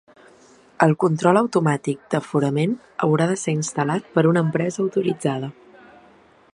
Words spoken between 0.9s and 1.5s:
control